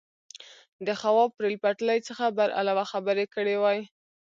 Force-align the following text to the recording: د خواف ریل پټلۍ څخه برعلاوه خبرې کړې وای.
د 0.85 0.87
خواف 0.99 1.31
ریل 1.43 1.57
پټلۍ 1.63 1.99
څخه 2.07 2.25
برعلاوه 2.37 2.83
خبرې 2.91 3.25
کړې 3.35 3.55
وای. 3.61 3.79